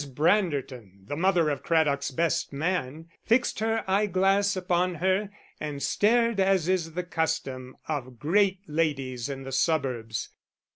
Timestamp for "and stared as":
5.59-6.67